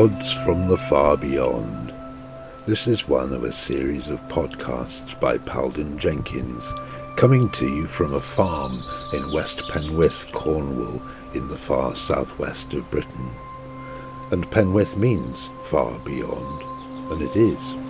[0.00, 1.92] Pods from the Far Beyond.
[2.64, 6.64] This is one of a series of podcasts by Palden Jenkins,
[7.18, 8.82] coming to you from a farm
[9.12, 11.02] in West Penwith, Cornwall,
[11.34, 13.30] in the far southwest of Britain.
[14.30, 16.62] And Penwith means far beyond,
[17.12, 17.89] and it is.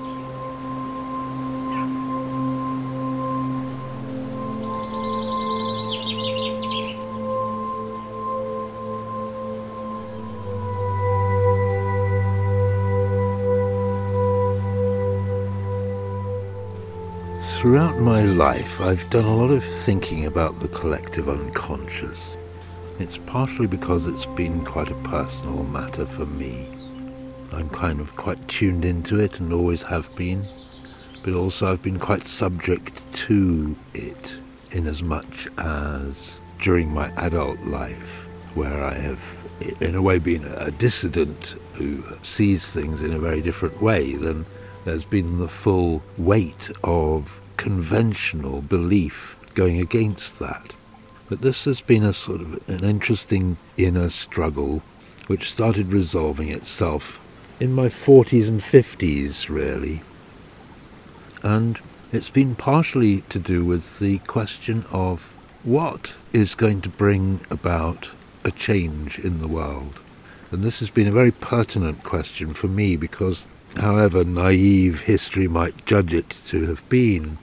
[17.70, 22.20] Throughout my life, I've done a lot of thinking about the collective unconscious.
[22.98, 26.66] It's partially because it's been quite a personal matter for me.
[27.52, 30.48] I'm kind of quite tuned into it and always have been,
[31.22, 34.32] but also I've been quite subject to it
[34.72, 39.22] in as much as during my adult life, where I have
[39.78, 44.44] in a way been a dissident who sees things in a very different way, then
[44.84, 50.72] there's been the full weight of conventional belief going against that.
[51.28, 54.82] But this has been a sort of an interesting inner struggle
[55.26, 57.20] which started resolving itself
[57.60, 60.00] in my 40s and 50s, really.
[61.42, 61.78] And
[62.12, 65.30] it's been partially to do with the question of
[65.62, 68.08] what is going to bring about
[68.42, 70.00] a change in the world.
[70.50, 73.44] And this has been a very pertinent question for me because,
[73.76, 77.36] however naive history might judge it to have been,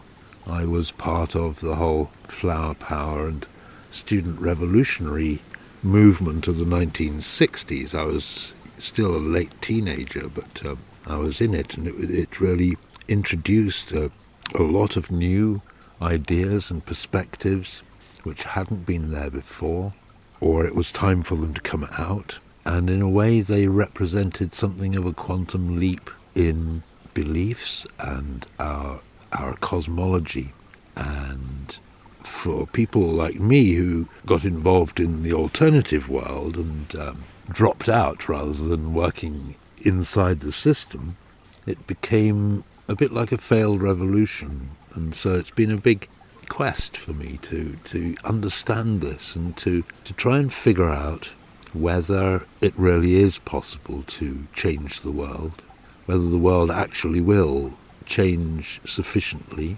[0.49, 3.45] I was part of the whole flower power and
[3.91, 5.41] student revolutionary
[5.83, 7.93] movement of the 1960s.
[7.93, 12.39] I was still a late teenager, but um, I was in it, and it, it
[12.39, 12.77] really
[13.09, 14.09] introduced a,
[14.55, 15.61] a lot of new
[16.01, 17.81] ideas and perspectives
[18.23, 19.93] which hadn't been there before,
[20.39, 22.35] or it was time for them to come out.
[22.63, 28.99] And in a way, they represented something of a quantum leap in beliefs and our
[29.31, 30.53] our cosmology.
[30.95, 31.77] And
[32.23, 38.27] for people like me who got involved in the alternative world and um, dropped out
[38.27, 41.17] rather than working inside the system,
[41.65, 44.71] it became a bit like a failed revolution.
[44.93, 46.07] And so it's been a big
[46.49, 51.29] quest for me to, to understand this and to, to try and figure out
[51.73, 55.61] whether it really is possible to change the world,
[56.05, 57.77] whether the world actually will
[58.07, 59.77] change sufficiently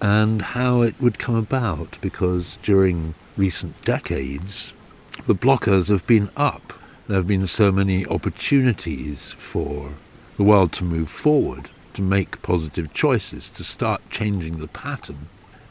[0.00, 4.72] and how it would come about because during recent decades
[5.26, 6.72] the blockers have been up.
[7.06, 9.94] There have been so many opportunities for
[10.36, 15.28] the world to move forward, to make positive choices, to start changing the pattern.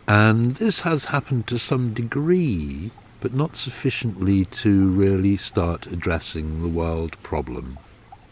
[0.07, 6.69] And this has happened to some degree, but not sufficiently to really start addressing the
[6.69, 7.77] world problem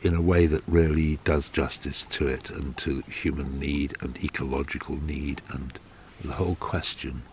[0.02, 5.02] in a way that really does justice to it and to human need and ecological
[5.02, 5.78] need and
[6.24, 7.24] the whole question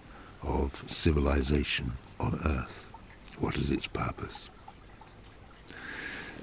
[0.42, 2.86] of civilization on Earth.
[3.38, 4.48] What is its purpose?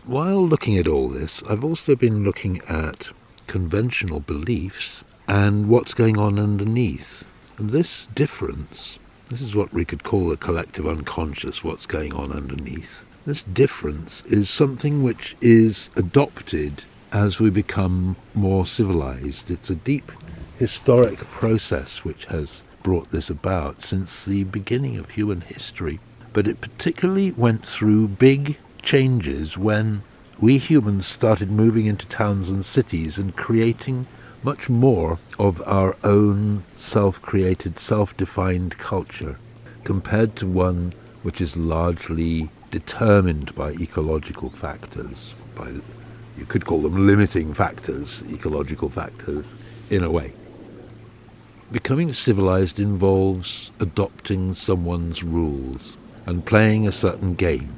[0.06, 3.10] While looking at all this, I've also been looking at
[3.48, 7.26] conventional beliefs and what's going on underneath.
[7.58, 9.00] And this difference,
[9.30, 13.04] this is what we could call the collective unconscious, what's going on underneath.
[13.26, 19.50] This difference is something which is adopted as we become more civilized.
[19.50, 20.12] It's a deep
[20.60, 26.00] historic process which has brought this about since the beginning of human history.
[26.34, 30.04] But it particularly went through big changes when
[30.40, 34.06] we humans started moving into towns and cities and creating
[34.44, 39.40] much more of our own self-created, self-defined culture
[39.84, 40.94] compared to one
[41.24, 45.72] which is largely determined by ecological factors, by
[46.38, 49.46] you could call them limiting factors, ecological factors,
[49.90, 50.34] in a way.
[51.72, 55.96] Becoming civilized involves adopting someone's rules
[56.26, 57.74] and playing a certain game.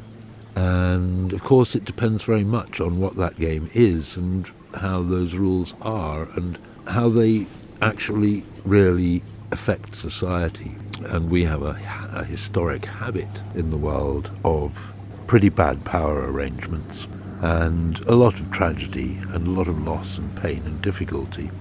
[0.56, 5.36] And of course, it depends very much on what that game is and how those
[5.36, 6.58] rules are and
[6.88, 7.46] how they
[7.82, 10.76] actually really affect society.
[11.06, 11.80] And we have a,
[12.14, 14.94] a historic habit in the world of
[15.28, 17.08] pretty bad power arrangements
[17.42, 21.52] and a lot of tragedy and a lot of loss and pain and difficulty,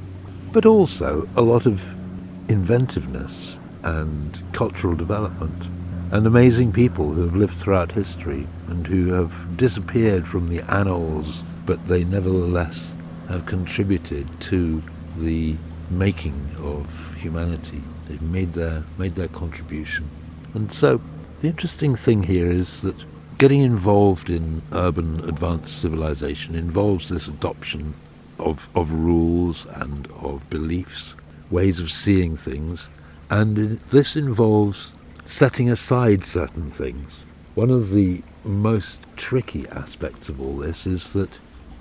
[0.52, 1.94] but also a lot of
[2.48, 5.64] inventiveness and cultural development
[6.10, 11.42] and amazing people who have lived throughout history and who have disappeared from the annals,
[11.66, 12.92] but they nevertheless
[13.28, 14.82] have contributed to
[15.16, 15.56] the
[15.90, 17.82] making of humanity.
[18.06, 20.10] They've made their made their contribution.
[20.54, 21.00] And so
[21.40, 22.96] the interesting thing here is that
[23.38, 27.94] getting involved in urban advanced civilization involves this adoption
[28.38, 31.14] of, of rules and of beliefs,
[31.50, 32.88] ways of seeing things,
[33.28, 34.92] and this involves
[35.26, 37.10] setting aside certain things.
[37.54, 41.30] One of the most tricky aspects of all this is that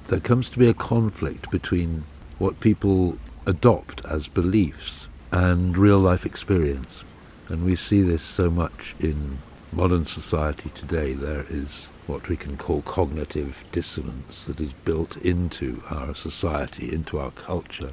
[0.08, 2.06] there comes to be a conflict between
[2.40, 5.05] what people adopt as beliefs
[5.36, 7.04] and real life experience.
[7.50, 9.40] And we see this so much in
[9.74, 11.12] modern society today.
[11.12, 17.20] There is what we can call cognitive dissonance that is built into our society, into
[17.20, 17.92] our culture.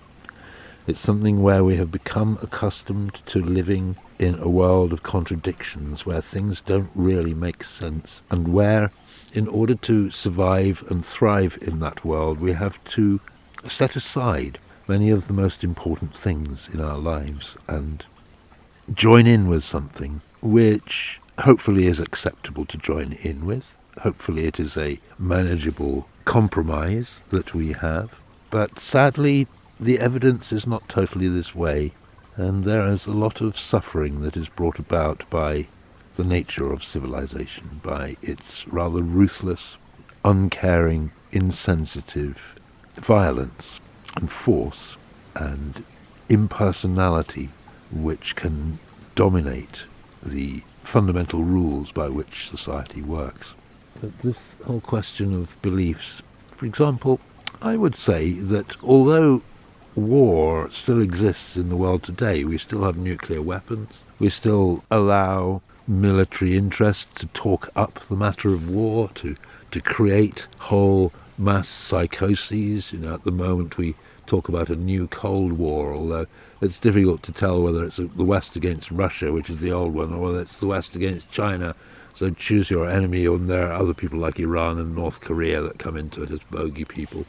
[0.87, 6.21] It's something where we have become accustomed to living in a world of contradictions, where
[6.21, 8.93] things don't really make sense, and where,
[9.33, 13.21] in order to survive and thrive in that world, we have to
[13.67, 18.05] set aside many of the most important things in our lives and
[18.93, 23.65] join in with something which hopefully is acceptable to join in with.
[24.01, 28.19] Hopefully, it is a manageable compromise that we have.
[28.51, 29.47] But sadly,
[29.79, 31.93] the evidence is not totally this way,
[32.37, 35.67] and there is a lot of suffering that is brought about by
[36.17, 39.77] the nature of civilization, by its rather ruthless,
[40.25, 42.39] uncaring, insensitive
[42.97, 43.81] violence
[44.17, 44.97] and force
[45.35, 45.85] and
[46.29, 47.51] impersonality
[47.91, 48.79] which can
[49.15, 49.85] dominate
[50.23, 53.55] the fundamental rules by which society works.
[54.01, 56.23] But this whole question of beliefs,
[56.57, 57.21] for example,
[57.61, 59.43] I would say that although
[59.95, 62.45] war still exists in the world today.
[62.45, 64.03] We still have nuclear weapons.
[64.19, 69.37] We still allow military interests to talk up the matter of war, to,
[69.71, 72.93] to create whole mass psychoses.
[72.93, 73.95] You know, at the moment we
[74.27, 76.27] talk about a new Cold War, although
[76.61, 80.13] it's difficult to tell whether it's the West against Russia, which is the old one,
[80.13, 81.75] or whether it's the West against China.
[82.15, 85.79] So choose your enemy, and there are other people like Iran and North Korea that
[85.79, 87.25] come into it as bogey people.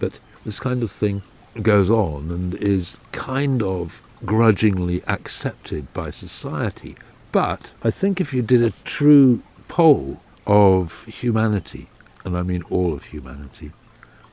[0.00, 1.22] But this kind of thing
[1.60, 6.96] goes on and is kind of grudgingly accepted by society.
[7.30, 11.88] But I think if you did a true poll of humanity,
[12.24, 13.72] and I mean all of humanity,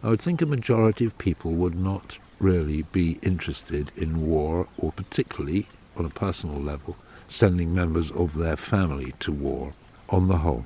[0.01, 4.94] I would think a majority of people would not really be interested in war, or
[4.94, 5.68] particularly,
[5.98, 6.96] on a personal level,
[7.28, 9.74] sending members of their family to war,
[10.07, 10.66] on the whole,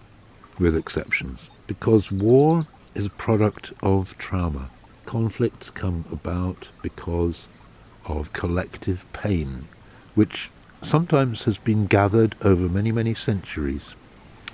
[0.59, 1.50] with exceptions.
[1.65, 4.69] Because war is a product of trauma.
[5.06, 7.47] Conflicts come about because
[8.07, 9.65] of collective pain,
[10.13, 10.51] which
[10.83, 13.95] sometimes has been gathered over many, many centuries.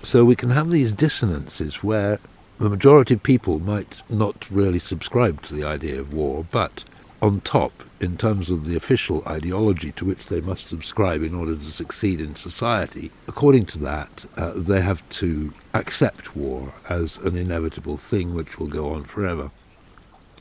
[0.03, 2.19] So we can have these dissonances where
[2.59, 6.83] the majority of people might not really subscribe to the idea of war, but
[7.21, 11.55] on top, in terms of the official ideology to which they must subscribe in order
[11.55, 17.37] to succeed in society, according to that, uh, they have to accept war as an
[17.37, 19.51] inevitable thing which will go on forever.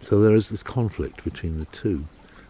[0.02, 2.06] So there is this conflict between the two.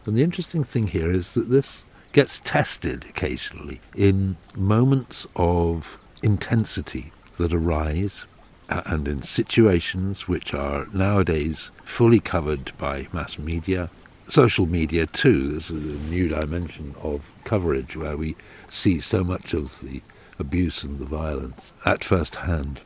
[0.07, 1.83] And the interesting thing here is that this
[2.13, 8.25] gets tested occasionally in moments of intensity that arise
[8.69, 13.91] and in situations which are nowadays fully covered by mass media,
[14.29, 15.51] social media too.
[15.51, 18.37] There's a new dimension of coverage where we
[18.69, 20.03] see so much of the
[20.39, 22.81] abuse and the violence at first hand.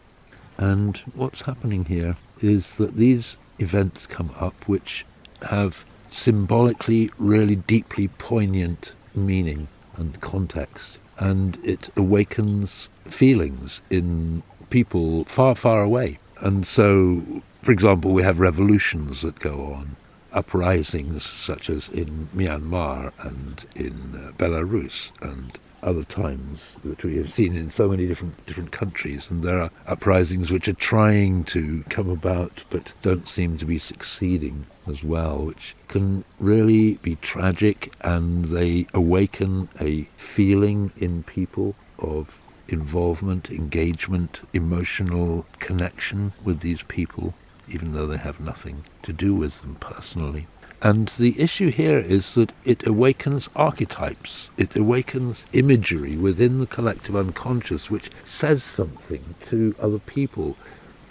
[0.57, 5.05] And what's happening here is that these events come up which
[5.43, 10.99] have symbolically really deeply poignant meaning and context.
[11.19, 16.19] And it awakens feelings in people far, far away.
[16.41, 17.23] And so,
[17.62, 19.97] for example, we have revolutions that go on,
[20.33, 25.52] uprisings such as in Myanmar and in uh, Belarus and
[25.83, 29.71] other times that we have seen in so many different different countries, and there are
[29.87, 35.38] uprisings which are trying to come about but don't seem to be succeeding as well,
[35.38, 42.38] which can really be tragic, and they awaken a feeling in people of
[42.69, 47.35] involvement, engagement, emotional connection with these people,
[47.69, 50.47] even though they have nothing to do with them personally.
[50.83, 57.14] And the issue here is that it awakens archetypes, it awakens imagery within the collective
[57.14, 60.57] unconscious which says something to other people.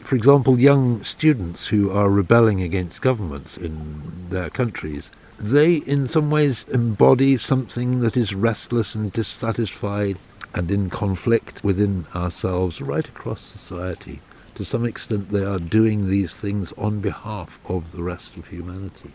[0.02, 6.30] For example, young students who are rebelling against governments in their countries, they in some
[6.30, 10.18] ways embody something that is restless and dissatisfied
[10.54, 14.22] and in conflict within ourselves right across society.
[14.56, 19.12] To some extent, they are doing these things on behalf of the rest of humanity.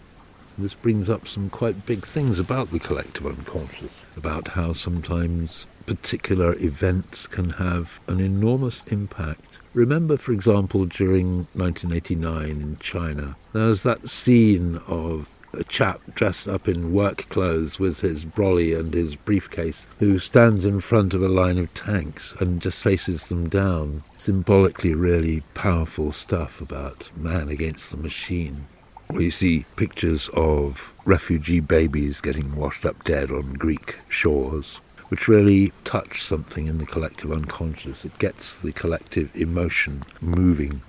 [0.59, 6.55] This brings up some quite big things about the collective unconscious, about how sometimes particular
[6.55, 13.83] events can have an enormous impact Remember, for example, during 1989 in China, there was
[13.83, 19.17] that scene of a chap dressed up in work clothes with his brolly and his
[19.17, 24.03] briefcase who stands in front of a line of tanks and just faces them down.
[24.19, 28.67] Symbolically, really powerful stuff about man against the machine.
[29.11, 35.73] We see pictures of refugee babies getting washed up dead on Greek shores which really
[35.85, 38.05] touch something in the collective unconscious.
[38.05, 40.83] It gets the collective emotion moving.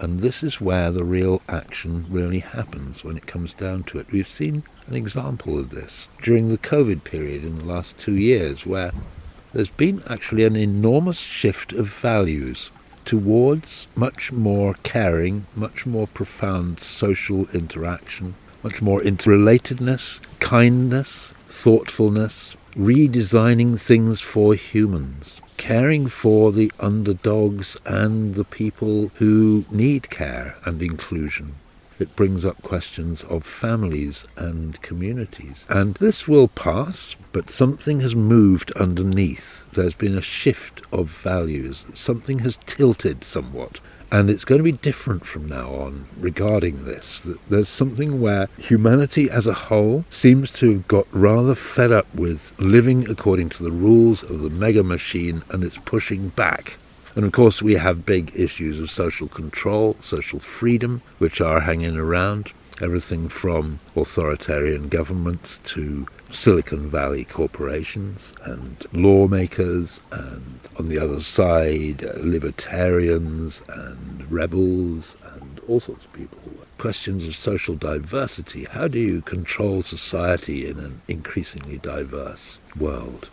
[0.00, 4.10] And this is where the real action really happens when it comes down to it.
[4.10, 8.64] We've seen an example of this during the COVID period in the last two years,
[8.64, 8.92] where
[9.52, 12.70] there's been actually an enormous shift of values
[13.04, 23.78] towards much more caring, much more profound social interaction, much more interrelatedness, kindness, thoughtfulness, redesigning
[23.78, 31.54] things for humans, caring for the underdogs and the people who need care and inclusion.
[31.98, 35.66] It brings up questions of families and communities.
[35.68, 39.70] And this will pass, but something has moved underneath.
[39.72, 41.84] There's been a shift of values.
[41.94, 43.80] Something has tilted somewhat
[44.12, 47.26] and it's going to be different from now on regarding this.
[47.48, 52.52] There's something where humanity as a whole seems to have got rather fed up with
[52.58, 56.76] living according to the rules of the mega machine and it's pushing back.
[57.14, 61.96] And of course, we have big issues of social control, social freedom, which are hanging
[61.96, 62.52] around.
[62.80, 72.02] Everything from authoritarian governments to Silicon Valley corporations and lawmakers, and on the other side,
[72.16, 76.38] libertarians and rebels and all sorts of people.
[76.78, 78.64] Questions of social diversity.
[78.64, 83.28] How do you control society in an increasingly diverse world?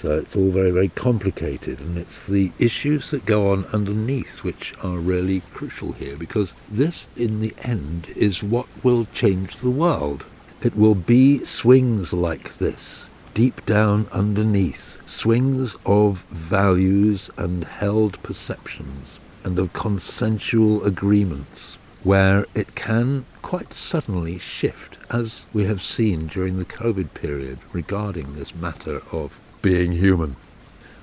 [0.00, 4.72] So it's all very, very complicated, and it's the issues that go on underneath which
[4.80, 10.24] are really crucial here, because this, in the end, is what will change the world.
[10.62, 19.18] It will be swings like this, deep down underneath, swings of values and held perceptions
[19.42, 26.56] and of consensual agreements, where it can quite suddenly shift, as we have seen during
[26.60, 30.36] the COVID period regarding this matter of being human.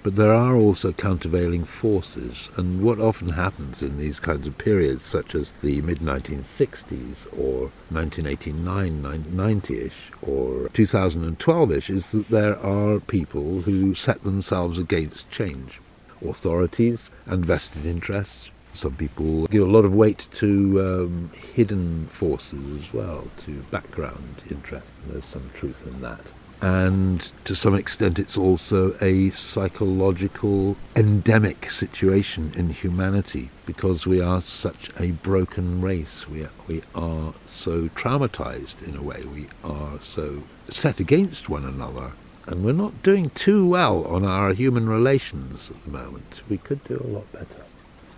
[0.05, 5.03] But there are also countervailing forces, and what often happens in these kinds of periods,
[5.03, 12.55] such as the mid 1960s or 1989, 90 ish, or 2012 ish, is that there
[12.59, 15.81] are people who set themselves against change.
[16.23, 18.51] Authorities and vested interests.
[18.75, 24.43] Some people give a lot of weight to um, hidden forces as well, to background
[24.51, 24.91] interests.
[25.07, 26.21] There's some truth in that
[26.61, 34.41] and to some extent it's also a psychological endemic situation in humanity because we are
[34.41, 36.27] such a broken race.
[36.27, 39.23] We are, we are so traumatized in a way.
[39.25, 42.13] We are so set against one another.
[42.47, 46.41] And we're not doing too well on our human relations at the moment.
[46.47, 47.65] We could do a lot better.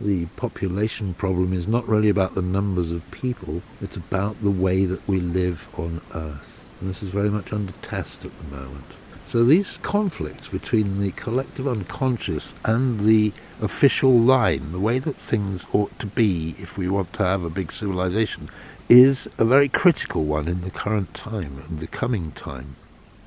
[0.02, 3.62] The population problem is not really about the numbers of people.
[3.82, 7.74] It's about the way that we live on earth and this is very much under
[7.82, 8.86] test at the moment.
[9.28, 15.66] So these conflicts between the collective unconscious and the official line, the way that things
[15.74, 18.50] ought to be if we want to have a big civilization,
[18.88, 22.78] is a very critical one in the current time and the coming time.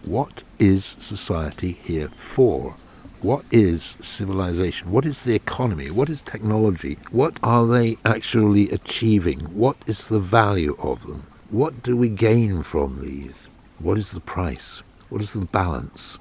[0.03, 2.77] What is society here for?
[3.21, 4.91] What is civilization?
[4.91, 5.91] What is the economy?
[5.91, 6.97] What is technology?
[7.11, 9.41] What are they actually achieving?
[9.55, 11.27] What is the value of them?
[11.51, 13.35] What do we gain from these?
[13.81, 14.83] What is the price?
[15.09, 16.17] What is the balance?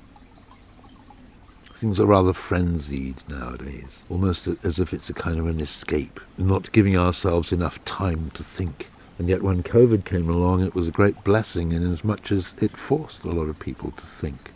[1.75, 6.71] Things are rather frenzied nowadays, almost as if it's a kind of an escape, not
[6.71, 8.87] giving ourselves enough time to think.
[9.19, 12.49] And yet when COVID came along, it was a great blessing in as much as
[12.59, 14.49] it forced a lot of people to think.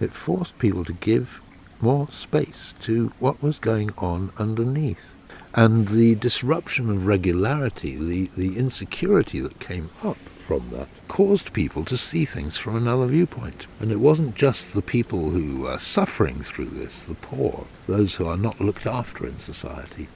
[0.00, 1.40] It forced people to give
[1.80, 5.16] more space to what was going on underneath.
[5.54, 11.84] And the disruption of regularity, the, the insecurity that came up from that caused people
[11.84, 13.66] to see things from another viewpoint.
[13.80, 18.26] And it wasn't just the people who are suffering through this, the poor, those who
[18.26, 20.08] are not looked after in society.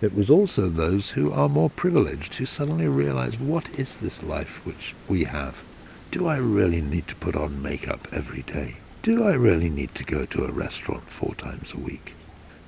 [0.00, 4.64] It was also those who are more privileged who suddenly realize what is this life
[4.64, 5.58] which we have?
[6.10, 8.78] Do I really need to put on makeup every day?
[9.02, 12.14] Do I really need to go to a restaurant four times a week?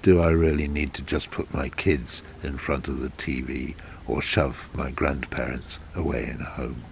[0.03, 3.75] Do I really need to just put my kids in front of the TV
[4.07, 6.85] or shove my grandparents away in a home?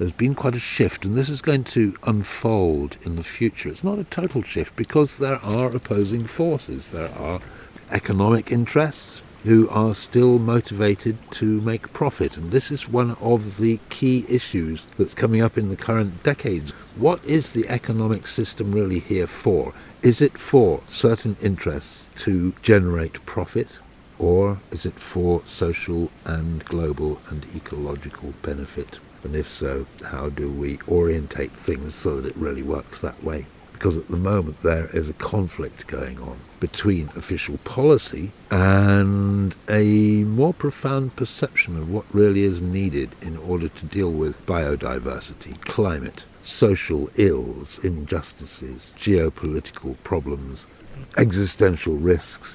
[0.00, 3.68] there's been quite a shift, and this is going to unfold in the future.
[3.68, 6.90] It's not a total shift because there are opposing forces.
[6.90, 7.42] There are
[7.90, 12.38] economic interests who are still motivated to make profit.
[12.38, 16.70] And this is one of the key issues that's coming up in the current decades.
[16.96, 19.74] What is the economic system really here for?
[20.02, 23.68] Is it for certain interests to generate profit?
[24.18, 28.98] Or is it for social and global and ecological benefit?
[29.24, 33.44] And if so, how do we orientate things so that it really works that way?
[33.74, 40.24] Because at the moment there is a conflict going on between official policy and a
[40.24, 46.24] more profound perception of what really is needed in order to deal with biodiversity, climate,
[46.42, 50.64] social ills, injustices, geopolitical problems,
[51.16, 52.48] existential risks,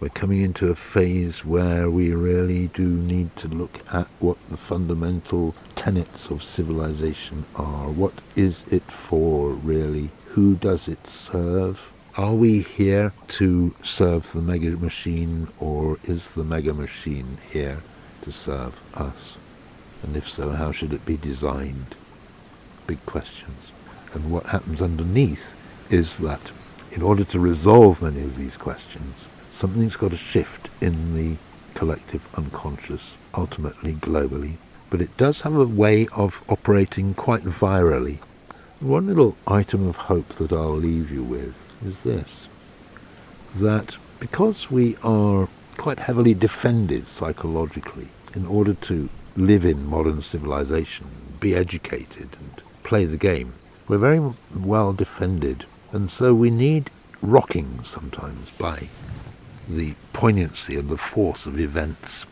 [0.00, 4.56] we're coming into a phase where we really do need to look at what the
[4.56, 7.88] fundamental tenets of civilization are.
[7.88, 10.10] What is it for, really?
[10.32, 11.92] Who does it serve?
[12.16, 17.82] Are we here to serve the mega machine, or is the mega machine here
[18.22, 19.36] to serve us?
[20.04, 21.94] And if so, how should it be designed?
[22.86, 23.72] Big questions.
[24.12, 25.54] And what happens underneath
[25.90, 26.52] is that
[26.92, 31.38] in order to resolve many of these questions, something's got to shift in the
[31.74, 34.58] collective unconscious, ultimately globally.
[34.90, 38.18] But it does have a way of operating quite virally.
[38.80, 42.48] One little item of hope that I'll leave you with is this
[43.56, 51.06] that because we are quite heavily defended psychologically in order to live in modern civilization,
[51.40, 53.54] be educated, and play the game,
[53.88, 55.66] we're very well defended.
[55.92, 58.88] And so we need rocking sometimes by
[59.68, 62.26] the poignancy and the force of events.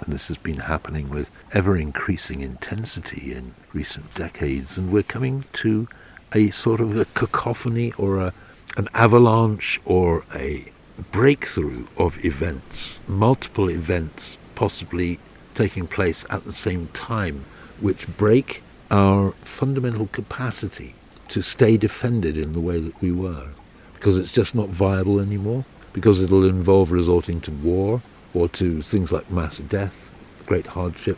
[0.00, 5.44] And this has been happening with ever increasing intensity in recent decades, and we're coming
[5.54, 5.88] to
[6.34, 8.32] a sort of a cacophony or a,
[8.76, 10.72] an avalanche or a
[11.12, 15.18] breakthrough of events, multiple events possibly
[15.54, 17.44] taking place at the same time,
[17.80, 20.94] which break our fundamental capacity
[21.28, 23.48] to stay defended in the way that we were,
[23.94, 25.64] because it's just not viable anymore
[25.94, 28.02] because it'll involve resorting to war
[28.34, 30.12] or to things like mass death,
[30.44, 31.16] great hardship,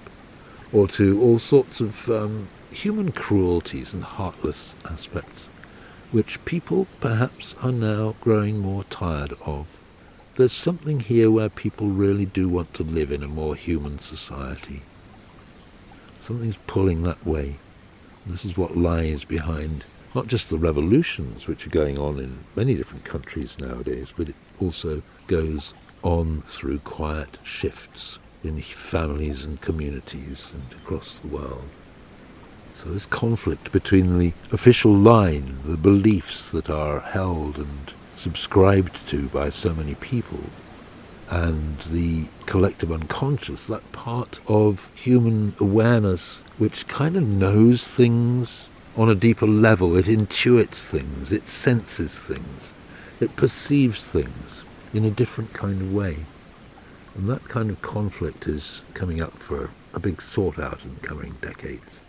[0.72, 5.44] or to all sorts of um, human cruelties and heartless aspects,
[6.12, 9.66] which people perhaps are now growing more tired of.
[10.36, 14.82] There's something here where people really do want to live in a more human society.
[16.22, 17.56] Something's pulling that way.
[18.26, 22.74] This is what lies behind not just the revolutions which are going on in many
[22.74, 25.72] different countries nowadays, but it also goes
[26.02, 31.68] on through quiet shifts in families and communities and across the world.
[32.76, 37.92] So this conflict between the official line, the beliefs that are held and
[38.26, 40.40] subscribed to by so many people,
[41.30, 49.08] and the collective unconscious, that part of human awareness which kind of knows things on
[49.08, 49.96] a deeper level.
[49.96, 52.72] It intuits things, it senses things,
[53.20, 54.62] it perceives things
[54.92, 56.16] in a different kind of way.
[57.14, 61.36] And that kind of conflict is coming up for a big sort out in coming
[61.40, 62.00] decades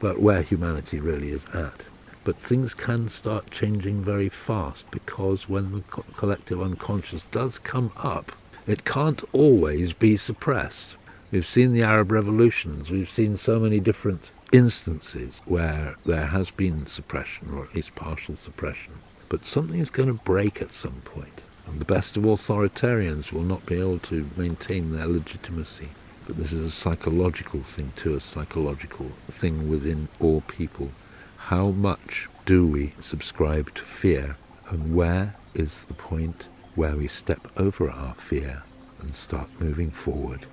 [0.00, 1.82] about where humanity really is at.
[2.22, 7.92] But things can start changing very fast because when the co- collective unconscious does come
[7.96, 8.32] up,
[8.66, 10.96] it can't always be suppressed.
[11.30, 16.86] We've seen the Arab revolutions, we've seen so many different instances where there has been
[16.86, 18.94] suppression, or at least partial suppression.
[19.28, 23.44] But something is going to break at some point, and the best of authoritarians will
[23.44, 25.88] not be able to maintain their legitimacy.
[26.26, 30.90] But this is a psychological thing too, a psychological thing within all people.
[31.44, 34.36] How much do we subscribe to fear,
[34.68, 36.44] and where is the point
[36.76, 38.62] where we step over our fear
[39.00, 40.46] and start moving forward?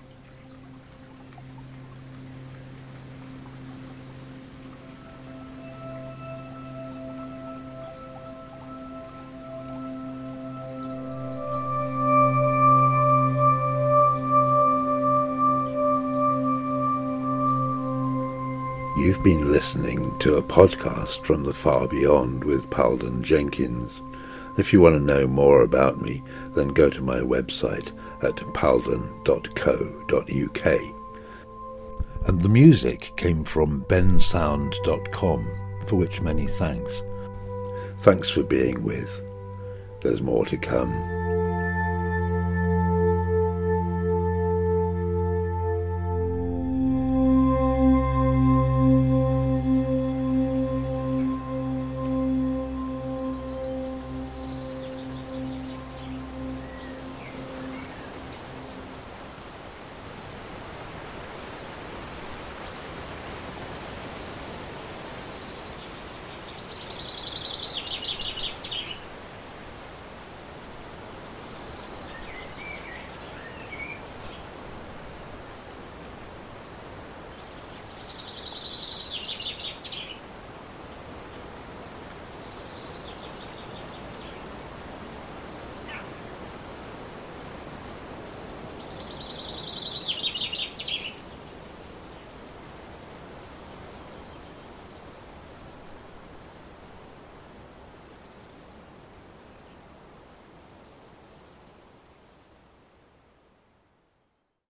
[19.28, 24.02] Been listening to a podcast from the far beyond with Palden Jenkins.
[24.58, 26.24] If you want to know more about me,
[26.56, 27.92] then go to my website
[28.24, 29.06] at palden.co.uk.
[32.26, 35.52] And the music came from bensound.com,
[35.88, 37.04] for which many thanks.
[37.98, 39.12] Thanks for being with.
[40.04, 41.17] There's more to come.